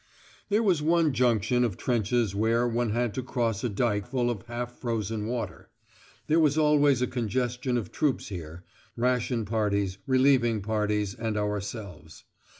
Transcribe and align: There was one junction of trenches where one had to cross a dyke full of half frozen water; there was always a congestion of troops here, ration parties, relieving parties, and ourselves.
There 0.49 0.63
was 0.63 0.81
one 0.81 1.13
junction 1.13 1.63
of 1.63 1.77
trenches 1.77 2.33
where 2.33 2.67
one 2.67 2.89
had 2.89 3.13
to 3.13 3.21
cross 3.21 3.63
a 3.63 3.69
dyke 3.69 4.07
full 4.07 4.31
of 4.31 4.41
half 4.47 4.75
frozen 4.79 5.27
water; 5.27 5.69
there 6.25 6.39
was 6.39 6.57
always 6.57 7.03
a 7.03 7.05
congestion 7.07 7.77
of 7.77 7.91
troops 7.91 8.29
here, 8.29 8.63
ration 8.97 9.45
parties, 9.45 9.99
relieving 10.07 10.63
parties, 10.63 11.13
and 11.13 11.37
ourselves. 11.37 12.23